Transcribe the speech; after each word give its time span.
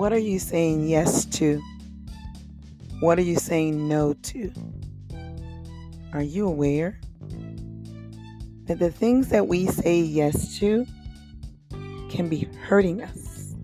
What 0.00 0.14
are 0.14 0.18
you 0.18 0.38
saying 0.38 0.88
yes 0.88 1.26
to? 1.26 1.60
What 3.00 3.18
are 3.18 3.22
you 3.22 3.36
saying 3.36 3.86
no 3.86 4.14
to? 4.14 4.50
Are 6.14 6.22
you 6.22 6.48
aware 6.48 6.98
that 8.64 8.78
the 8.78 8.90
things 8.90 9.28
that 9.28 9.46
we 9.46 9.66
say 9.66 10.00
yes 10.00 10.58
to 10.58 10.86
can 12.08 12.30
be 12.30 12.48
hurting 12.62 13.02
us? 13.02 13.54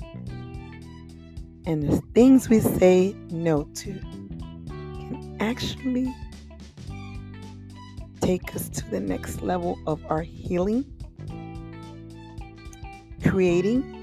And 1.64 1.82
the 1.82 2.02
things 2.12 2.50
we 2.50 2.60
say 2.60 3.16
no 3.30 3.62
to 3.62 3.95
can 3.95 5.38
actually 5.41 6.14
take 8.20 8.55
us 8.55 8.68
to 8.68 8.91
the 8.91 9.00
next 9.00 9.41
level 9.41 9.78
of 9.87 10.05
our 10.10 10.20
healing, 10.20 10.84
creating, 13.23 13.95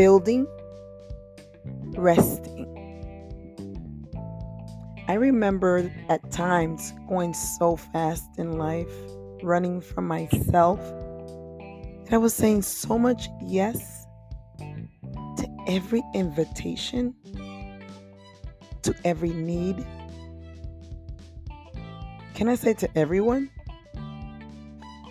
building, 0.00 0.46
resting. 1.98 2.64
I 5.08 5.12
remember 5.12 5.92
at 6.08 6.30
times 6.30 6.94
going 7.06 7.34
so 7.34 7.76
fast 7.76 8.24
in 8.38 8.56
life, 8.56 8.88
running 9.42 9.82
from 9.82 10.08
myself. 10.08 10.80
that 10.80 12.14
I 12.14 12.16
was 12.16 12.32
saying 12.32 12.62
so 12.62 12.98
much 12.98 13.28
yes 13.42 14.06
to 14.58 15.46
every 15.68 16.02
invitation, 16.14 17.14
to 18.80 18.94
every 19.04 19.34
need. 19.34 19.86
Can 22.32 22.48
I 22.48 22.54
say 22.54 22.72
to 22.72 22.88
everyone? 22.96 23.50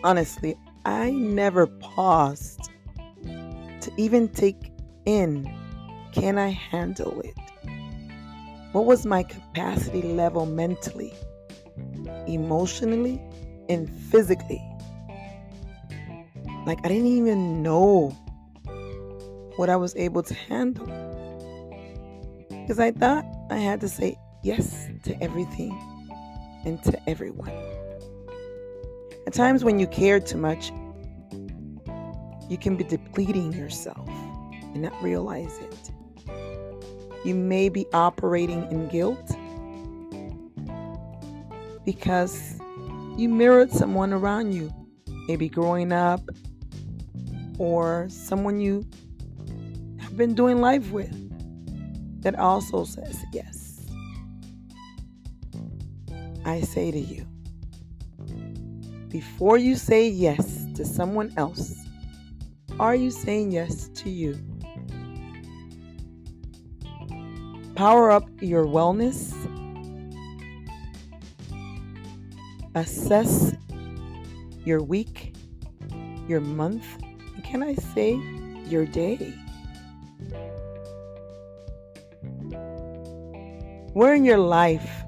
Honestly, 0.03 0.55
I 0.83 1.11
never 1.11 1.67
paused 1.67 2.71
to 3.81 3.91
even 3.97 4.27
take 4.29 4.68
in 5.09 5.51
can 6.11 6.37
I 6.37 6.49
handle 6.49 7.19
it? 7.21 7.33
What 8.73 8.85
was 8.85 9.05
my 9.05 9.23
capacity 9.23 10.03
level 10.03 10.45
mentally, 10.45 11.13
emotionally, 12.27 13.19
and 13.67 13.89
physically? 13.89 14.63
Like, 16.67 16.77
I 16.83 16.89
didn't 16.89 17.07
even 17.07 17.63
know 17.63 18.09
what 19.55 19.69
I 19.69 19.75
was 19.75 19.95
able 19.95 20.21
to 20.23 20.33
handle. 20.33 20.85
Because 22.49 22.79
I 22.79 22.91
thought 22.91 23.25
I 23.49 23.57
had 23.57 23.81
to 23.81 23.89
say 23.89 24.15
yes 24.43 24.89
to 25.03 25.23
everything 25.23 25.71
and 26.65 26.81
to 26.83 27.09
everyone. 27.09 27.53
At 29.25 29.33
times, 29.33 29.63
when 29.63 29.79
you 29.79 29.87
care 29.87 30.19
too 30.19 30.37
much, 30.37 30.71
you 32.47 32.57
can 32.59 32.75
be 32.75 32.83
depleting 32.83 33.53
yourself 33.53 34.07
and 34.73 34.81
not 34.81 35.03
realize 35.03 35.57
it. 35.59 35.91
You 37.25 37.35
may 37.35 37.69
be 37.69 37.85
operating 37.93 38.69
in 38.71 38.87
guilt 38.87 39.31
because 41.85 42.59
you 43.17 43.27
mirrored 43.27 43.71
someone 43.71 44.13
around 44.13 44.53
you, 44.53 44.73
maybe 45.27 45.49
growing 45.49 45.91
up, 45.91 46.21
or 47.57 48.07
someone 48.09 48.59
you 48.59 48.85
have 49.99 50.15
been 50.15 50.33
doing 50.33 50.61
life 50.61 50.91
with 50.91 51.13
that 52.21 52.35
also 52.39 52.85
says 52.85 53.17
yes. 53.33 53.85
I 56.45 56.61
say 56.61 56.91
to 56.91 56.99
you, 56.99 57.25
before 59.09 59.57
you 59.57 59.75
say 59.75 60.07
yes 60.07 60.65
to 60.75 60.85
someone 60.85 61.33
else, 61.35 61.75
are 62.79 62.95
you 62.95 63.11
saying 63.11 63.51
yes 63.51 63.89
to 63.89 64.09
you? 64.09 64.39
Power 67.79 68.11
up 68.11 68.29
your 68.41 68.65
wellness. 68.65 69.33
Assess 72.75 73.53
your 74.65 74.83
week, 74.83 75.33
your 76.27 76.41
month, 76.41 76.83
and 77.35 77.41
can 77.41 77.63
I 77.63 77.75
say 77.75 78.19
your 78.67 78.85
day? 78.85 79.33
Where 83.93 84.13
in 84.13 84.25
your 84.25 84.39
life 84.39 85.05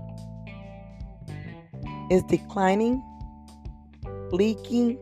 is 2.10 2.24
declining, 2.24 3.04
leaking, 4.32 4.98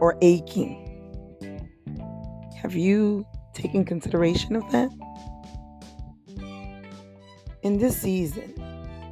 or 0.00 0.16
aching? 0.22 0.80
Have 2.56 2.74
you 2.74 3.26
taken 3.52 3.84
consideration 3.84 4.56
of 4.56 4.62
that? 4.72 4.88
In 7.64 7.78
this 7.78 7.96
season, 7.96 8.54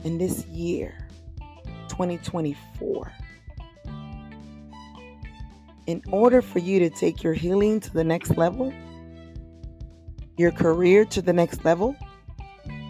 in 0.05 0.19
this 0.19 0.45
year, 0.47 1.09
2024, 1.89 3.13
in 5.87 6.03
order 6.13 6.43
for 6.43 6.59
you 6.59 6.79
to 6.79 6.91
take 6.91 7.23
your 7.23 7.33
healing 7.33 7.81
to 7.81 7.91
the 7.95 8.05
next 8.05 8.37
level, 8.37 8.73
your 10.37 10.53
career 10.53 11.07
to 11.07 11.23
the 11.23 11.33
next 11.33 11.65
level, 11.65 11.97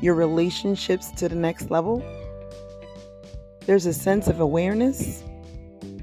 your 0.01 0.17
relationships 0.17 1.13
to 1.13 1.29
the 1.29 1.37
next 1.37 1.71
level, 1.71 2.03
there's 3.65 3.87
a 3.87 3.95
sense 3.95 4.27
of 4.27 4.41
awareness 4.41 5.23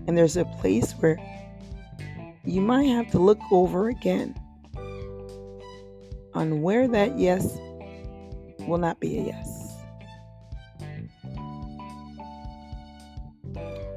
and 0.08 0.18
there's 0.18 0.38
a 0.38 0.46
place 0.62 0.94
where 0.94 1.18
you 2.46 2.62
might 2.62 2.86
have 2.86 3.12
to 3.12 3.20
look 3.20 3.40
over 3.52 3.90
again 3.90 4.34
on 6.34 6.62
where 6.62 6.88
that 6.88 7.20
yes 7.20 7.58
will 8.69 8.78
not 8.78 9.00
be 9.00 9.18
a 9.18 9.22
yes. 9.24 9.75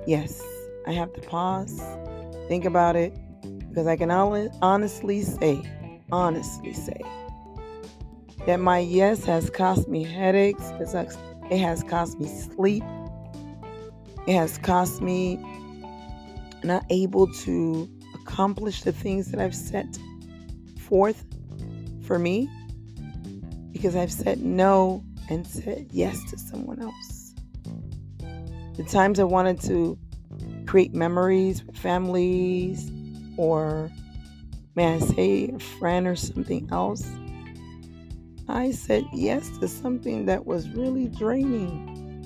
Yes, 0.06 0.42
I 0.86 0.92
have 0.92 1.12
to 1.12 1.20
pause, 1.20 1.80
think 2.48 2.64
about 2.64 2.96
it, 2.96 3.14
because 3.68 3.86
I 3.86 3.96
can 3.96 4.10
honestly 4.10 5.22
say, 5.22 5.62
honestly 6.10 6.72
say, 6.72 7.00
that 8.46 8.58
my 8.58 8.80
yes 8.80 9.24
has 9.24 9.48
cost 9.48 9.88
me 9.88 10.02
headaches, 10.02 10.64
it 10.80 11.58
has 11.58 11.82
cost 11.84 12.18
me 12.18 12.26
sleep, 12.26 12.82
it 14.26 14.34
has 14.34 14.58
cost 14.58 15.00
me 15.00 15.36
not 16.64 16.84
able 16.90 17.32
to 17.32 17.88
accomplish 18.14 18.82
the 18.82 18.92
things 18.92 19.30
that 19.30 19.40
I've 19.40 19.54
set 19.54 19.98
forth 20.78 21.24
for 22.02 22.18
me 22.18 22.48
because 23.82 23.96
I've 23.96 24.12
said 24.12 24.40
no 24.40 25.02
and 25.28 25.44
said 25.44 25.88
yes 25.90 26.22
to 26.30 26.38
someone 26.38 26.80
else. 26.80 27.34
The 28.76 28.84
times 28.84 29.18
I 29.18 29.24
wanted 29.24 29.60
to 29.62 29.98
create 30.66 30.94
memories 30.94 31.64
with 31.64 31.76
families 31.76 32.92
or, 33.36 33.90
may 34.76 34.94
I 34.94 34.98
say, 35.00 35.48
a 35.48 35.58
friend 35.58 36.06
or 36.06 36.14
something 36.14 36.68
else, 36.70 37.10
I 38.48 38.70
said 38.70 39.04
yes 39.12 39.50
to 39.58 39.66
something 39.66 40.26
that 40.26 40.46
was 40.46 40.68
really 40.68 41.08
draining. 41.08 42.24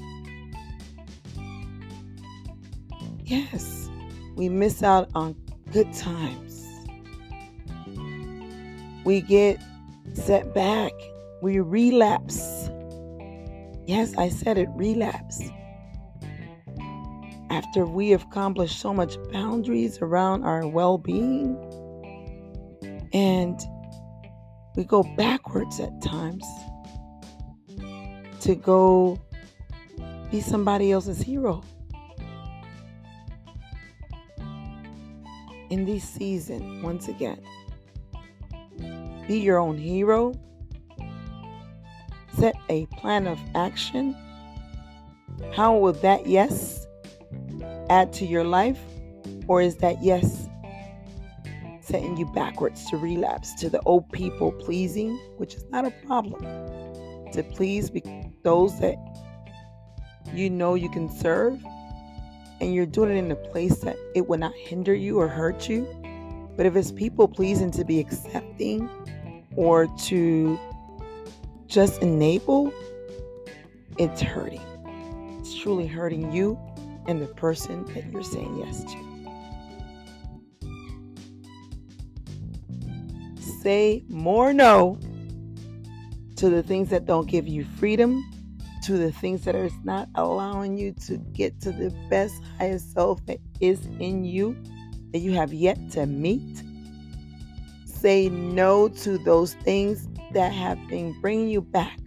Yes, 3.24 3.88
we 4.34 4.50
miss 4.50 4.82
out 4.82 5.08
on 5.14 5.34
good 5.72 5.90
times. 5.94 6.66
We 9.06 9.22
get 9.22 9.58
set 10.12 10.52
back 10.52 10.92
we 11.42 11.60
relapse. 11.60 12.70
Yes, 13.86 14.16
I 14.16 14.28
said 14.28 14.58
it 14.58 14.68
relapse. 14.74 15.42
After 17.50 17.86
we 17.86 18.10
have 18.10 18.24
accomplished 18.24 18.80
so 18.80 18.92
much 18.92 19.16
boundaries 19.32 19.98
around 20.00 20.44
our 20.44 20.66
well 20.66 20.98
being, 20.98 21.56
and 23.12 23.58
we 24.76 24.84
go 24.84 25.02
backwards 25.16 25.80
at 25.80 26.02
times 26.02 26.44
to 28.40 28.54
go 28.54 29.18
be 30.30 30.40
somebody 30.40 30.92
else's 30.92 31.20
hero. 31.20 31.62
In 35.70 35.84
this 35.84 36.04
season, 36.04 36.82
once 36.82 37.08
again, 37.08 37.40
be 39.26 39.38
your 39.38 39.58
own 39.58 39.78
hero 39.78 40.32
set 42.46 42.54
a 42.68 42.86
plan 42.86 43.26
of 43.26 43.40
action? 43.56 44.14
How 45.52 45.76
will 45.76 45.94
that 45.94 46.28
yes 46.28 46.86
add 47.90 48.12
to 48.14 48.24
your 48.24 48.44
life? 48.44 48.78
Or 49.48 49.60
is 49.60 49.76
that 49.78 50.00
yes 50.00 50.48
setting 51.80 52.16
you 52.16 52.26
backwards 52.26 52.88
to 52.90 52.96
relapse 52.96 53.52
to 53.54 53.68
the 53.68 53.80
old 53.80 54.08
people 54.12 54.52
pleasing, 54.52 55.16
which 55.38 55.56
is 55.56 55.64
not 55.70 55.86
a 55.86 55.90
problem? 56.06 56.40
To 57.32 57.42
please 57.42 57.90
those 58.44 58.78
that 58.78 58.96
you 60.32 60.48
know 60.48 60.74
you 60.74 60.88
can 60.88 61.10
serve, 61.10 61.60
and 62.60 62.72
you're 62.72 62.86
doing 62.86 63.10
it 63.10 63.18
in 63.18 63.32
a 63.32 63.36
place 63.50 63.78
that 63.78 63.96
it 64.14 64.28
will 64.28 64.38
not 64.38 64.54
hinder 64.54 64.94
you 64.94 65.18
or 65.18 65.26
hurt 65.26 65.68
you. 65.68 65.84
But 66.56 66.64
if 66.64 66.76
it's 66.76 66.92
people 66.92 67.26
pleasing 67.26 67.72
to 67.72 67.84
be 67.84 67.98
accepting 67.98 68.88
or 69.56 69.88
to 70.04 70.56
just 71.76 72.00
enable, 72.00 72.72
it's 73.98 74.22
hurting. 74.22 74.62
It's 75.38 75.54
truly 75.54 75.86
hurting 75.86 76.32
you 76.32 76.58
and 77.06 77.20
the 77.20 77.26
person 77.26 77.84
that 77.92 78.10
you're 78.10 78.22
saying 78.22 78.56
yes 78.56 78.82
to. 78.84 78.96
Say 83.60 84.04
more 84.08 84.54
no 84.54 84.98
to 86.36 86.48
the 86.48 86.62
things 86.62 86.88
that 86.88 87.04
don't 87.04 87.28
give 87.28 87.46
you 87.46 87.66
freedom, 87.76 88.24
to 88.84 88.96
the 88.96 89.12
things 89.12 89.44
that 89.44 89.54
are 89.54 89.68
not 89.84 90.08
allowing 90.14 90.78
you 90.78 90.92
to 91.06 91.18
get 91.18 91.60
to 91.60 91.72
the 91.72 91.94
best, 92.08 92.40
highest 92.56 92.94
self 92.94 93.20
that 93.26 93.40
is 93.60 93.84
in 94.00 94.24
you 94.24 94.56
that 95.12 95.18
you 95.18 95.32
have 95.32 95.52
yet 95.52 95.90
to 95.90 96.06
meet. 96.06 96.62
Say 97.84 98.30
no 98.30 98.88
to 98.88 99.18
those 99.18 99.52
things 99.56 100.08
that 100.32 100.52
have 100.52 100.78
been 100.88 101.18
bringing 101.20 101.48
you 101.48 101.60
back 101.60 101.98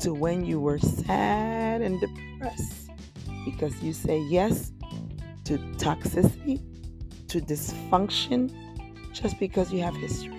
to 0.00 0.14
when 0.14 0.44
you 0.44 0.60
were 0.60 0.78
sad 0.78 1.82
and 1.82 2.00
depressed 2.00 2.90
because 3.44 3.82
you 3.82 3.92
say 3.92 4.18
yes 4.18 4.72
to 5.44 5.58
toxicity, 5.76 6.60
to 7.28 7.40
dysfunction, 7.40 8.52
just 9.12 9.38
because 9.38 9.72
you 9.72 9.82
have 9.82 9.96
history. 9.96 10.34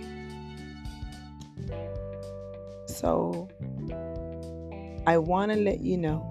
So, 2.86 3.50
I 5.08 5.18
want 5.18 5.52
to 5.52 5.58
let 5.58 5.80
you 5.80 5.98
know, 5.98 6.24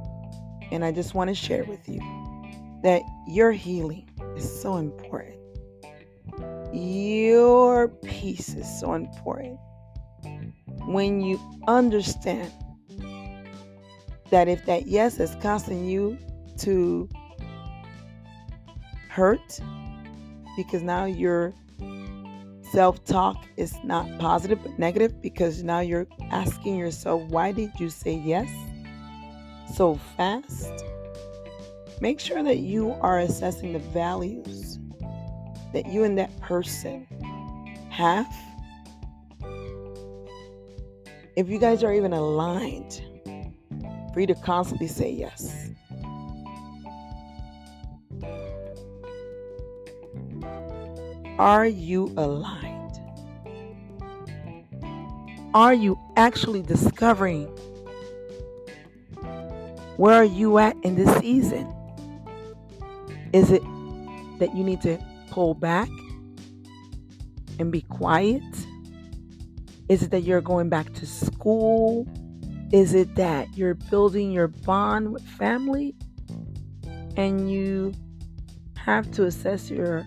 and 0.70 0.84
I 0.84 0.92
just 0.92 1.14
want 1.14 1.28
to 1.28 1.34
share 1.34 1.64
with 1.64 1.88
you 1.88 2.00
that 2.82 3.02
your 3.26 3.52
healing 3.52 4.08
is 4.36 4.60
so 4.60 4.76
important. 4.76 5.37
Your 6.72 7.88
peace 7.88 8.54
is 8.54 8.80
so 8.80 8.94
important. 8.94 9.58
When 10.86 11.20
you 11.20 11.40
understand 11.66 12.52
that 14.30 14.48
if 14.48 14.64
that 14.66 14.86
yes 14.86 15.18
is 15.18 15.34
causing 15.40 15.86
you 15.86 16.18
to 16.58 17.08
hurt, 19.08 19.60
because 20.56 20.82
now 20.82 21.06
your 21.06 21.54
self 22.70 23.02
talk 23.04 23.46
is 23.56 23.74
not 23.84 24.06
positive 24.18 24.62
but 24.62 24.78
negative, 24.78 25.22
because 25.22 25.62
now 25.62 25.80
you're 25.80 26.06
asking 26.30 26.76
yourself, 26.76 27.22
why 27.30 27.52
did 27.52 27.70
you 27.78 27.88
say 27.88 28.12
yes 28.12 28.48
so 29.74 29.94
fast? 30.16 30.84
Make 32.00 32.20
sure 32.20 32.42
that 32.42 32.58
you 32.58 32.92
are 33.00 33.20
assessing 33.20 33.72
the 33.72 33.78
values 33.78 34.78
that 35.72 35.86
you 35.86 36.04
and 36.04 36.18
that 36.18 36.38
person 36.40 37.06
have. 37.90 38.26
If 41.36 41.48
you 41.48 41.58
guys 41.58 41.84
are 41.84 41.92
even 41.92 42.12
aligned, 42.12 43.02
for 44.12 44.20
you 44.20 44.26
to 44.26 44.34
constantly 44.34 44.88
say 44.88 45.10
yes. 45.10 45.70
Are 51.38 51.66
you 51.66 52.12
aligned? 52.16 53.00
Are 55.54 55.72
you 55.72 55.96
actually 56.16 56.62
discovering 56.62 57.46
where 59.96 60.14
are 60.14 60.24
you 60.24 60.58
at 60.58 60.76
in 60.82 60.96
this 60.96 61.16
season? 61.20 61.72
Is 63.32 63.52
it 63.52 63.62
that 64.40 64.56
you 64.56 64.64
need 64.64 64.80
to 64.82 64.98
pull 65.30 65.54
back 65.54 65.88
and 67.58 67.72
be 67.72 67.82
quiet? 67.82 68.42
Is 69.88 70.02
it 70.02 70.10
that 70.10 70.22
you're 70.22 70.40
going 70.40 70.68
back 70.68 70.92
to 70.94 71.06
school? 71.06 72.06
Is 72.72 72.94
it 72.94 73.14
that 73.14 73.56
you're 73.56 73.74
building 73.74 74.30
your 74.30 74.48
bond 74.48 75.12
with 75.12 75.22
family 75.22 75.94
and 77.16 77.50
you 77.50 77.92
have 78.76 79.10
to 79.12 79.24
assess 79.24 79.70
your 79.70 80.06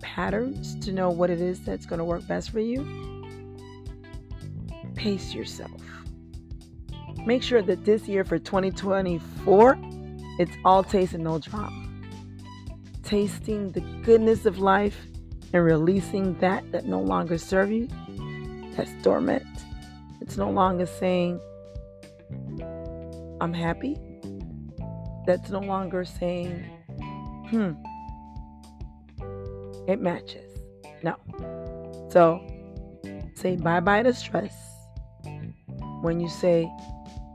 patterns 0.00 0.78
to 0.80 0.92
know 0.92 1.10
what 1.10 1.30
it 1.30 1.40
is 1.40 1.60
that's 1.60 1.86
going 1.86 1.98
to 1.98 2.04
work 2.04 2.26
best 2.26 2.50
for 2.50 2.60
you? 2.60 2.86
Pace 4.94 5.34
yourself. 5.34 5.70
Make 7.26 7.42
sure 7.42 7.60
that 7.60 7.84
this 7.84 8.08
year 8.08 8.24
for 8.24 8.38
2024, 8.38 9.78
it's 10.38 10.52
all 10.64 10.82
taste 10.82 11.12
and 11.12 11.24
no 11.24 11.38
drama 11.38 11.89
tasting 13.10 13.72
the 13.72 13.80
goodness 14.04 14.46
of 14.46 14.60
life 14.60 14.96
and 15.52 15.64
releasing 15.64 16.38
that 16.38 16.70
that 16.70 16.86
no 16.86 17.00
longer 17.00 17.36
serve 17.36 17.72
you, 17.72 17.88
that's 18.76 18.92
dormant. 19.02 19.42
It's 20.20 20.36
no 20.36 20.48
longer 20.48 20.86
saying, 20.86 21.40
I'm 23.40 23.52
happy. 23.52 23.98
That's 25.26 25.50
no 25.50 25.58
longer 25.58 26.04
saying, 26.04 26.64
hmm, 27.48 27.72
it 29.90 30.00
matches. 30.00 30.60
No. 31.02 31.16
So 32.12 32.40
say 33.34 33.56
bye 33.56 33.80
bye 33.80 34.04
to 34.04 34.14
stress 34.14 34.54
when 36.02 36.20
you 36.20 36.28
say 36.28 36.70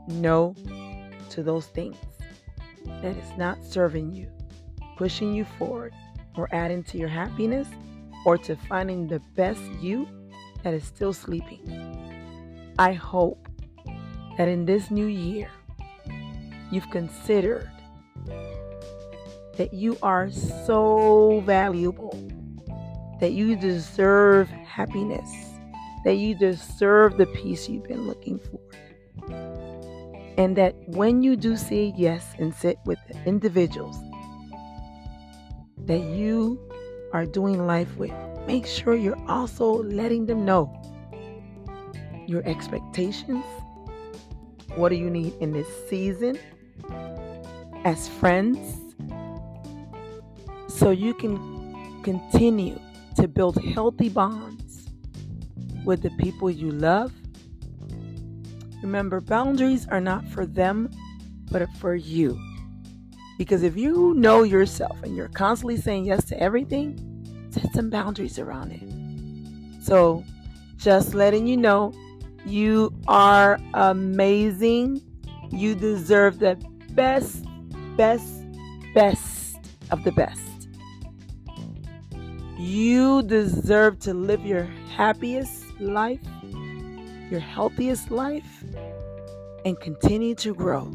no 0.08 0.54
to 1.28 1.42
those 1.42 1.66
things 1.66 1.96
that 3.02 3.14
is 3.16 3.36
not 3.36 3.62
serving 3.62 4.14
you 4.14 4.30
pushing 4.96 5.34
you 5.34 5.44
forward 5.44 5.94
or 6.36 6.48
adding 6.52 6.82
to 6.84 6.98
your 6.98 7.08
happiness 7.08 7.68
or 8.24 8.36
to 8.38 8.56
finding 8.68 9.06
the 9.06 9.20
best 9.34 9.62
you 9.80 10.08
that 10.62 10.74
is 10.74 10.84
still 10.84 11.12
sleeping. 11.12 12.74
I 12.78 12.92
hope 12.92 13.48
that 14.36 14.48
in 14.48 14.66
this 14.66 14.90
new 14.90 15.06
year, 15.06 15.48
you've 16.70 16.90
considered 16.90 17.70
that 19.56 19.72
you 19.72 19.96
are 20.02 20.30
so 20.30 21.42
valuable, 21.46 22.12
that 23.20 23.32
you 23.32 23.56
deserve 23.56 24.48
happiness, 24.50 25.30
that 26.04 26.14
you 26.14 26.34
deserve 26.34 27.16
the 27.16 27.26
peace 27.26 27.68
you've 27.68 27.84
been 27.84 28.06
looking 28.06 28.38
for. 28.38 28.60
And 30.36 30.54
that 30.56 30.74
when 30.88 31.22
you 31.22 31.34
do 31.36 31.56
say 31.56 31.94
yes 31.96 32.34
and 32.38 32.54
sit 32.54 32.78
with 32.84 32.98
individuals 33.24 33.96
that 35.86 36.00
you 36.00 36.60
are 37.12 37.24
doing 37.24 37.66
life 37.66 37.96
with, 37.96 38.12
make 38.46 38.66
sure 38.66 38.94
you're 38.94 39.22
also 39.28 39.82
letting 39.82 40.26
them 40.26 40.44
know 40.44 40.72
your 42.26 42.42
expectations. 42.44 43.44
What 44.74 44.90
do 44.90 44.96
you 44.96 45.08
need 45.08 45.34
in 45.40 45.52
this 45.52 45.68
season 45.88 46.38
as 47.84 48.08
friends? 48.08 48.94
So 50.68 50.90
you 50.90 51.14
can 51.14 52.02
continue 52.02 52.78
to 53.16 53.28
build 53.28 53.56
healthy 53.62 54.08
bonds 54.08 54.88
with 55.84 56.02
the 56.02 56.10
people 56.18 56.50
you 56.50 56.70
love. 56.70 57.12
Remember, 58.82 59.20
boundaries 59.20 59.86
are 59.88 60.00
not 60.00 60.26
for 60.28 60.44
them, 60.44 60.90
but 61.50 61.66
for 61.78 61.94
you. 61.94 62.38
Because 63.38 63.62
if 63.62 63.76
you 63.76 64.14
know 64.14 64.42
yourself 64.42 65.02
and 65.02 65.16
you're 65.16 65.28
constantly 65.28 65.76
saying 65.76 66.06
yes 66.06 66.24
to 66.26 66.40
everything, 66.40 66.98
set 67.50 67.72
some 67.74 67.90
boundaries 67.90 68.38
around 68.38 68.72
it. 68.72 69.84
So, 69.84 70.24
just 70.76 71.14
letting 71.14 71.46
you 71.46 71.56
know, 71.56 71.92
you 72.44 72.94
are 73.08 73.58
amazing. 73.74 75.02
You 75.50 75.74
deserve 75.74 76.38
the 76.38 76.56
best, 76.92 77.44
best, 77.96 78.44
best 78.94 79.56
of 79.90 80.02
the 80.04 80.12
best. 80.12 80.40
You 82.58 83.22
deserve 83.22 83.98
to 84.00 84.14
live 84.14 84.44
your 84.46 84.64
happiest 84.94 85.64
life, 85.78 86.20
your 87.30 87.40
healthiest 87.40 88.10
life, 88.10 88.64
and 89.64 89.78
continue 89.80 90.34
to 90.36 90.54
grow. 90.54 90.90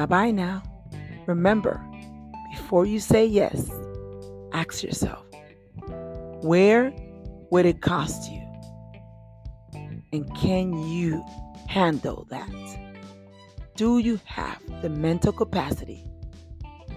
Bye 0.00 0.06
bye 0.06 0.30
now. 0.30 0.62
Remember, 1.26 1.78
before 2.52 2.86
you 2.86 3.00
say 3.00 3.26
yes, 3.26 3.70
ask 4.54 4.82
yourself 4.82 5.26
where 6.40 6.90
would 7.50 7.66
it 7.66 7.82
cost 7.82 8.32
you? 8.32 8.40
And 10.10 10.34
can 10.34 10.88
you 10.88 11.22
handle 11.68 12.26
that? 12.30 12.48
Do 13.76 13.98
you 13.98 14.18
have 14.24 14.58
the 14.80 14.88
mental 14.88 15.34
capacity 15.34 16.06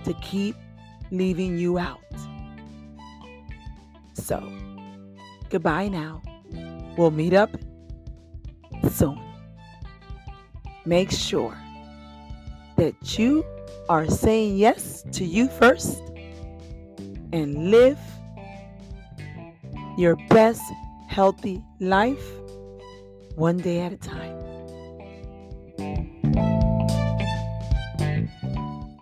to 0.05 0.13
keep 0.21 0.55
leaving 1.11 1.57
you 1.57 1.77
out? 1.77 1.99
So, 4.13 4.49
goodbye 5.49 5.89
now. 5.89 6.21
We'll 6.97 7.11
meet 7.11 7.33
up 7.33 7.49
soon. 8.89 9.19
Make 10.85 11.11
sure 11.11 11.57
that 12.83 13.17
you 13.17 13.45
are 13.87 14.05
saying 14.09 14.57
yes 14.57 15.05
to 15.13 15.23
you 15.23 15.47
first 15.47 16.01
and 17.31 17.71
live 17.71 17.97
your 19.97 20.17
best 20.27 20.61
healthy 21.07 21.63
life 21.79 22.25
one 23.35 23.55
day 23.55 23.79
at 23.79 23.93
a 23.93 23.97
time. 23.97 24.32